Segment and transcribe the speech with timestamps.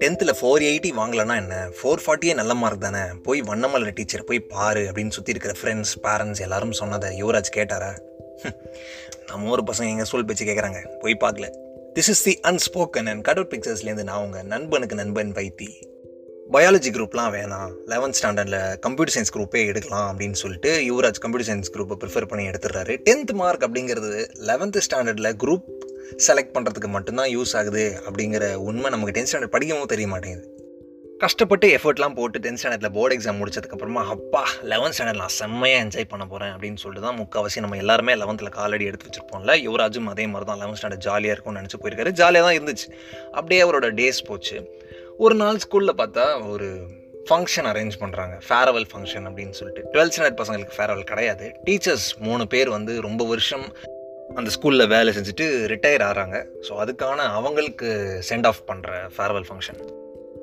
[0.00, 1.68] டென்த்தில் four eighty வாங்கலைன்னா என்ன?
[1.82, 2.98] Four ஃபார்ட்டியே நல்ல மார்க் தானே?
[3.22, 7.98] போய் வண்ணமலை டீச்சர் போய் பாரு அப்படின்னு சுற்றி இருக்கிற ஃப்ரெண்ட்ஸ் பேரண்ட்ஸ் எல்லாரும் சொன்னதை யுவராஜ் கேட்டாரா?
[9.26, 11.56] நம்ம ஒரு பசங்க எங்கள் ஸ்கூல் பேச்சு கேட்குறாங்க போய் பார்க்கல.
[11.94, 15.91] This is the unspoken and cutout பிக்சர்ஸ்லேருந்து நான் உங்கள் நண்பனுக்கு நண்பன் வைத்தி.
[16.50, 17.72] பயாலஜி குரூப்லாம் வேணாம்.
[17.86, 22.96] லெவன்த் ஸ்டாண்டர்டில் கம்ப்யூட்டர் சயின்ஸ் குரூப்பே எடுக்கலாம் அப்படின்னு சொல்லிட்டு யுவராஜ் கம்ப்யூட்டர் சயின்ஸ் குரூப்பை ப்ரிஃபர் பண்ணி எடுத்துடுறாரு.
[23.10, 25.62] டென்த் மார்க் அப்படிங்கிறது லெவன்த்து ஸ்டாண்டர்டில் குரூப்
[26.26, 30.50] செலக்ட் பண்ணுறதுக்கு மட்டும்தான் யூஸ் ஆகுது அப்படிங்கிற உண்மை நமக்கு டென்த் ஸ்டாண்டர்ட் படிக்கவும் தெரிய மாட்டேங்குது.
[31.18, 36.26] கஷ்டப்பட்டு எஃபர்ட்லாம் போட்டு டென்த் ஸ்டாண்டர்டில் போர்டு எக்ஸாம் முடிச்சதுக்கப்புறமா அப்பா லெவன்த் ஸ்டாண்டர்ட் நான் செம்மையாக என்ஜாய் பண்ண
[36.26, 39.52] போகிறேன் அப்படின்னு சொல்லிட்டு தான் முக்கால்வாசி நம்ம எல்லாருமே லெவன்த்தில் காலடி எடுத்து வச்சிருப்போம்ல.
[39.68, 42.10] யுவராஜும் அதே மாதிரி தான் லெவன்த் ஸ்டாண்டர்ட் ஜாலியாக இருக்கும்னு நினச்சி போயிருக்காரு.
[42.10, 42.92] ஜாலியாக தான் இருந்துச்சு.
[43.30, 44.80] அப்படியே அவரோட டேஸ் போச்சு.
[45.24, 46.68] ஒரு நாள் ஸ்கூலில் பார்த்தா ஒரு
[47.28, 49.82] ஃபங்க்ஷன் அரேஞ்ச் பண்ணுறாங்க ஃபேரவல் ஃபங்க்ஷன் அப்படின்னு சொல்லிட்டு.
[49.92, 51.52] டுவெல்த் ஸ்டாண்டர்ட் பசங்களுக்கு ஃபேரவல் கிடையாது.
[51.64, 53.66] டீச்சர்ஸ் மூணு பேர் வந்து ரொம்ப வருஷம்
[54.34, 57.88] அந்த ஸ்கூலில் வேலை செஞ்சுட்டு ரிட்டையர் ஆகிறாங்க ஸோ அதுக்கான அவங்களுக்கு
[58.30, 59.80] சென்ட் ஆஃப் பண்ணுற ஃபேர்வெல் ஃபங்க்ஷன்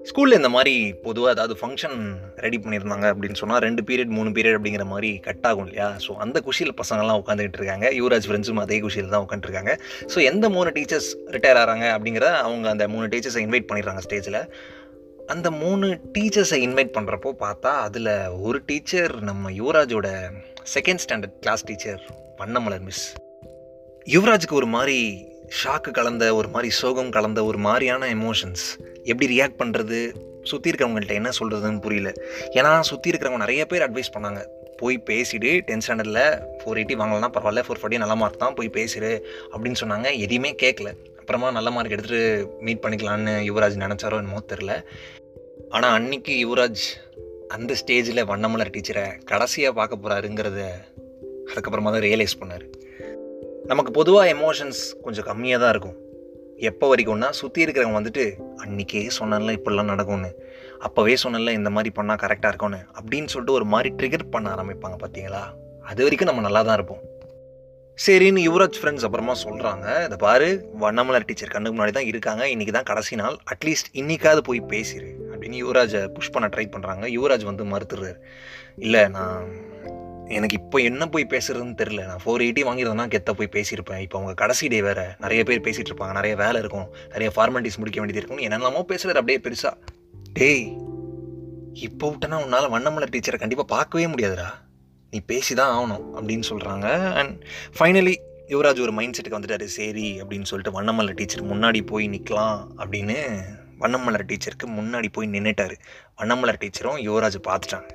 [0.03, 1.97] ஸ்கூலில் இந்த மாதிரி பொதுவாக ஏதாவது ஃபங்க்ஷன்
[2.35, 5.95] ரெடி பண்ணியிருந்தாங்க அப்படின்னு சொன்னால் ரெண்டு பீரியட் மூணு பீரியட் அப்படிங்கிற மாதிரி கட் ஆகும் இல்லையா?
[6.07, 7.87] ஸோ அந்த குஷியில் பசங்கள்லாம் உட்காந்துக்கிட்டு இருக்காங்க.
[7.89, 9.79] யுவராஜ் ஃப்ரெண்ட்ஸும் அதே குஷியில் தான் உட்காந்துருக்காங்க
[10.15, 14.49] ஸோ எந்த மூணு டீச்சர்ஸ் ரிட்டையர் ஆகிறாங்க அப்படிங்கிறத அவங்க அந்த மூணு டீச்சர்ஸை இன்வைட் பண்ணிடுறாங்க ஸ்டேஜில்
[15.27, 20.07] அந்த மூணு டீச்சர்ஸை இன்வைட் பண்ணுறப்போ பார்த்தா அதில் ஒரு டீச்சர் நம்ம யுவராஜோட
[20.75, 22.01] second standard class teacher
[22.37, 23.15] Vannamalar miss
[24.07, 28.65] யுவராஜுக்கு ஒரு மாதிரி ஷாக்கு கலந்த ஒரு மாதிரி சோகம் கலந்த ஒரு மாதிரியான எமோஷன்ஸ்
[29.03, 29.99] எப்படி ரியாக்ட் பண்ணுறது
[30.49, 32.09] சுற்றி இருக்கிறவங்கள்ட்ட என்ன சொல்கிறதுன்னு புரியல.
[32.57, 34.41] ஏன்னா சுற்றி இருக்கிறவங்க நிறைய பேர் அட்வைஸ் பண்ணாங்க.
[34.77, 36.23] போய் பேசிடு டென்த் ஸ்டாண்டர்டில்
[36.59, 39.11] ஃபோர் எயிட்டி வாங்கலாம் பரவாயில்ல ஃபோர் ஃபார்ட்டி நல்ல மார்க் தான் போய் பேசிடு
[39.53, 40.09] அப்படின்னு சொன்னாங்க.
[40.25, 44.75] எதையுமே கேட்கல அப்புறமா நல்ல மார்க் எடுத்துகிட்டு மீட் பண்ணிக்கலான்னு யுவராஜ் நினச்சாரோ என்னமோ தெரில
[45.69, 46.85] ஆனால் அன்னைக்கு யுவராஜ்
[47.47, 50.61] அந்த ஸ்டேஜில் வண்ணமலர் டீச்சரை கடைசியாக பார்க்க போகிறாருங்கிறத
[51.49, 52.65] அதுக்கப்புறமா தான் ரியலைஸ் பண்ணார்.
[53.69, 55.97] நமக்கு பொதுவாக எமோஷன்ஸ் கொஞ்சம் கம்மியாக தான் இருக்கும்.
[56.69, 58.23] எப்போ வரைக்கும்னா சுற்றி இருக்கிறவங்க வந்துட்டு
[58.63, 60.29] அன்றைக்கே சொன்னல இப்படிலாம் நடக்கும்னு.
[60.85, 62.79] அப்போவே சொன்னல இந்த மாதிரி பண்ணால் கரெக்டாக இருக்கும்னு.
[62.99, 65.43] அப்படின்னு சொல்லிட்டு ஒரு மாதிரி ட்ரிகர் பண்ண ஆரம்பிப்பாங்க பார்த்தீங்களா
[65.91, 67.03] அது வரைக்கும் நம்ம நல்லா தான் இருப்போம்.
[68.05, 70.49] சரின்னு யுவராஜ் ஃப்ரெண்ட்ஸ் அப்புறமா சொல்கிறாங்க இதை பாரு
[70.83, 73.37] வண்ணமலர் டீச்சர் கண்ணுக்கு முன்னாடி தான் இருக்காங்க இன்றைக்கி தான் கடைசி நாள்.
[73.53, 78.19] அட்லீஸ்ட் இன்றைக்காவது போய் பேசிடு அப்படின்னு யுவராஜை புஷ் பண்ண ட்ரை பண்ணுறாங்க யுவராஜ் வந்து மறுத்துடுறாரு.
[78.85, 79.49] இல்லை நான்
[80.37, 84.01] எனக்கு இப்போ என்ன போய் பேசுறதுன்னு தெரில நான் ஃபோர் எயிட்டி வாங்கியிருந்தேன்னா கெத்த போய் பேசியிருப்பேன்.
[84.05, 85.05] இப்போ அவங்க கடைசி டே வேறு.
[85.23, 86.13] நிறைய பேர் பேசிகிட்டு இருப்பாங்க.
[86.19, 86.87] நிறைய வேலை இருக்கும்.
[87.13, 89.75] நிறைய ஃபார்மாலிட்டிஸ் முடிக்க வேண்டியது இருக்கும் என்னென்னமோ பேசுகிறது அப்படியே பெருசாக
[90.37, 90.63] டேய்
[91.87, 94.49] இப்போ விட்டனா உன்னால் வண்ணமலர் டீச்சரை கண்டிப்பாக பார்க்கவே முடியாதுடா.
[95.11, 96.87] நீ பேசி தான் ஆகணும் அப்படின்னு சொல்கிறாங்க
[97.19, 97.35] அண்ட்
[97.77, 98.15] ஃபைனலி
[98.53, 99.67] யுவராஜ் ஒரு மைண்ட் செட்டுக்கு வந்துட்டாரு.
[99.77, 103.17] சரி அப்படின்னு சொல்லிட்டு வண்ணமலர் டீச்சர் முன்னாடி போய் நிற்கலாம் அப்படின்னு
[103.83, 105.75] வண்ணமலர் டீச்சருக்கு முன்னாடி போய் நின்றுட்டாரு
[106.21, 107.89] வண்ணமலர் டீச்சரும் யுவராஜ் பார்த்துட்டாங்க.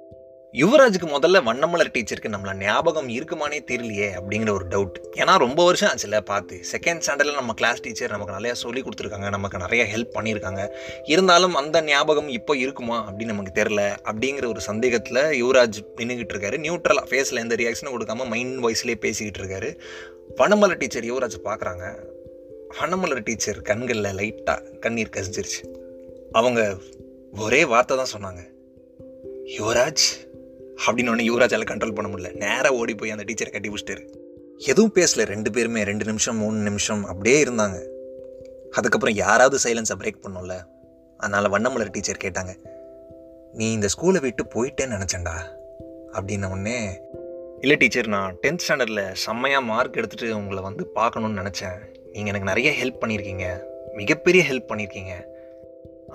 [0.54, 6.20] யுவராஜுக்கு முதல்ல வண்ணமலர் டீச்சருக்கு நம்மள ஞாபகம் இருக்குமானே தெரியலையே அப்படிங்கிற ஒரு டவுட் ஏன்னா ரொம்ப வருஷம் ஆச்சுல
[6.20, 6.60] பார்த்து.
[6.72, 10.68] செகண்ட் ஸ்டாண்டர்டில் நம்ம கிளாஸ் டீச்சர் நமக்கு நிறையா சொல்லி கொடுத்துருக்காங்க நமக்கு நிறைய ஹெல்ப் பண்ணியிருக்காங்க.
[11.04, 16.58] இருந்தாலும் அந்த ஞாபகம் இப்போ இருக்குமா அப்படின்னு நமக்கு தெரில அப்படிங்கிற ஒரு சந்தேகத்தில் யுவராஜ் நின்றுக்கிட்டு இருக்காரு.
[16.58, 19.78] நியூட்ரலாக ஃபேஸில் எந்த ரியாக்ஷனும் கொடுக்காம மைண்ட் வாய்ஸ்லேயே பேசிக்கிட்டு இருக்காரு.
[20.36, 21.94] வண்ணமலர் டீச்சர் யுவராஜ் பார்க்குறாங்க.
[22.80, 25.68] வண்ணமலர் டீச்சர் கண்களில் லைட்டாக கண்ணீர் கசிஞ்சிருச்சு.
[26.32, 26.76] அவங்க
[27.36, 28.42] ஒரே வார்த்தை தான் சொன்னாங்க.
[29.58, 30.32] யுவராஜ்
[30.86, 32.32] அப்படின்னு ஒன்று யுவராஜால் கண்ட்ரோல் பண்ண முடியல.
[32.32, 34.08] நேராக ஓடி போய் அந்த டீச்சரை கட்டி பிடிச்சிட்டாரு.
[34.58, 35.22] எதுவும் பேசல.
[35.24, 37.82] ரெண்டு பேருமே ரெண்டு நிமிஷம் மூணு நிமிஷம் அப்படியே இருந்தாங்க.
[38.70, 40.60] அதுக்கப்புறம் யாராவது சைலன்ஸை பிரேக் பண்ணும்ல?
[41.16, 42.54] அதனால் வண்ணமலர் டீச்சர் கேட்டாங்க
[43.52, 45.34] நீ இந்த ஸ்கூலை விட்டு போயிட்டேன்னு நினச்சேன்டா.
[46.12, 47.00] அப்படின்ன உடனே
[47.60, 51.78] இல்லை டீச்சர் நான் டென்த் ஸ்டாண்டர்டில் செம்மையாக மார்க் எடுத்துகிட்டு உங்களை வந்து பார்க்கணுன்னு நினச்சேன்.
[52.12, 53.60] நீங்கள் எனக்கு நிறைய ஹெல்ப் பண்ணியிருக்கீங்க.
[53.94, 55.12] மிகப்பெரிய ஹெல்ப் பண்ணியிருக்கீங்க.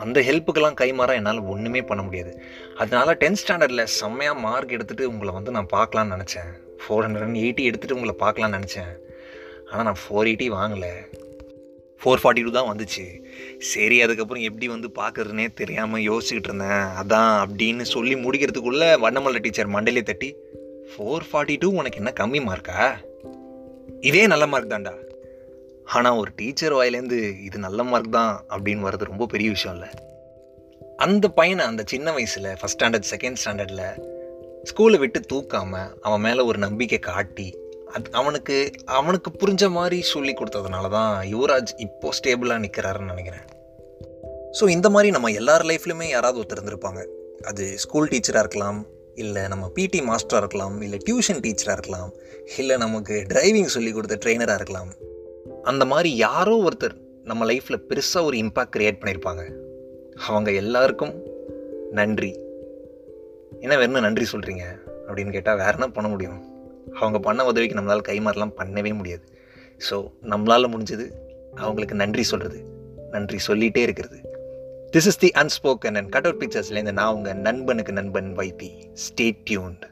[0.03, 2.31] அந்த ஹெல்ப்புக்கெல்லாம் கைமாற என்னால் ஒன்றுமே பண்ண முடியாது.
[2.77, 6.51] அதனால டென்த் ஸ்டாண்டர்டில் செம்மையாக மார்க் எடுத்துகிட்டு உங்களை வந்து நான் பார்க்கலான்னு நினச்சேன்.
[6.81, 8.93] ஃபோர் ஹண்ட்ரட் அண்ட் எயிட்டி எடுத்துகிட்டு உங்களை பார்க்கலான்னு நினச்சேன்.
[9.71, 10.93] ஆனால் நான் ஃபோர் எயிட்டி வாங்கலை.
[12.01, 13.05] ஃபோர் ஃபார்ட்டி டூ தான் வந்துச்சு.
[13.71, 16.85] சரி அதுக்கப்புறம் எப்படி வந்து பார்க்குறதுனே தெரியாமல் யோசிச்சுக்கிட்டு இருந்தேன்.
[17.01, 20.29] அதான் அப்படின்னு சொல்லி முடிக்கிறதுக்குள்ளே வண்ணமல்ல டீச்சர் மண்டலே தட்டி
[20.91, 22.77] ஃபோர் ஃபார்ட்டி டூ உனக்கு என்ன கம்மி மார்க்கா
[24.09, 24.93] இதே நல்ல மார்க் தான்டா.
[25.95, 29.89] ஆனால் ஒரு டீச்சர் வாயிலேருந்து இது நல்ல மார்க் தான் அப்படின்னு வர்றது ரொம்ப பெரிய விஷயம் இல்லை.
[31.05, 33.85] அந்த பையனை அந்த சின்ன வயசில் ஃபஸ்ட் ஸ்டாண்டர்ட் செகண்ட் ஸ்டாண்டர்டில்
[34.69, 37.47] ஸ்கூலை விட்டு தூக்காமல் அவன் மேலே ஒரு நம்பிக்கை காட்டி
[37.95, 43.45] அது அவனுக்கு அவனுக்கு புரிஞ்ச மாதிரி சொல்லி கொடுத்ததுனால தான் யுவராஜ் இப்போது ஸ்டேபிளாக நிற்கிறாருன்னு நினைக்கிறேன்.
[44.59, 47.01] ஸோ இந்த மாதிரி நம்ம எல்லார் லைஃப்லையுமே யாராவது ஒருத்தர் இருந்திருப்பாங்க.
[47.49, 48.79] அது ஸ்கூல் டீச்சராக இருக்கலாம்
[49.23, 52.11] இல்லை நம்ம பிடி மாஸ்டராக இருக்கலாம் இல்லை டியூஷன் டீச்சராக இருக்கலாம்
[52.57, 54.91] இல்லை நமக்கு டிரைவிங் சொல்லி கொடுத்த ட்ரெயினராக இருக்கலாம்.
[55.69, 59.43] அந்த மாதிரி யாரோ ஒருத்தர் நம்ம லைஃப்பில் பெருசாக ஒரு இம்பேக்ட் க்ரியேட் பண்ணியிருப்பாங்க
[60.27, 61.13] அவங்க எல்லாருக்கும்
[61.91, 62.31] நன்றி.
[63.59, 64.63] என்ன வேணும் நன்றி சொல்கிறீங்க
[65.07, 66.39] அப்படின்னு கேட்டால் வேற என்ன பண்ண முடியும்?
[66.93, 69.25] அவங்க பண்ண உதவிக்கு நம்மளால் கைமாறலாம் பண்ணவே முடியாது.
[69.89, 71.07] ஸோ நம்மளால் முடிஞ்சது
[71.55, 72.59] அவங்களுக்கு நன்றி சொல்கிறது
[73.11, 74.19] நன்றி சொல்லிகிட்டே இருக்கிறது.
[74.93, 78.71] This is the unspoken and cut out பிக்சர்ஸ்லேருந்து நான் உங்கள் நண்பனுக்கு நண்பன் வைத்தி.
[79.05, 79.85] Stay tuned